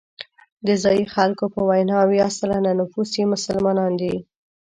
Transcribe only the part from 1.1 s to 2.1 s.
خلکو په وینا